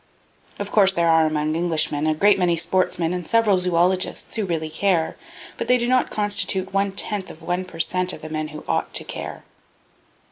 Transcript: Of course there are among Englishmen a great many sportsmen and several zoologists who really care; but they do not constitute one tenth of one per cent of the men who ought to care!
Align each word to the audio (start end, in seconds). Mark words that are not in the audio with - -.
Of 0.57 0.71
course 0.71 0.91
there 0.91 1.07
are 1.09 1.27
among 1.27 1.55
Englishmen 1.55 2.07
a 2.07 2.15
great 2.15 2.39
many 2.39 2.57
sportsmen 2.57 3.13
and 3.13 3.27
several 3.27 3.59
zoologists 3.59 4.35
who 4.35 4.45
really 4.47 4.71
care; 4.71 5.15
but 5.57 5.67
they 5.67 5.77
do 5.77 5.87
not 5.87 6.09
constitute 6.09 6.73
one 6.73 6.91
tenth 6.93 7.29
of 7.29 7.43
one 7.43 7.65
per 7.65 7.79
cent 7.79 8.11
of 8.11 8.23
the 8.23 8.29
men 8.31 8.47
who 8.47 8.63
ought 8.67 8.95
to 8.95 9.03
care! 9.03 9.43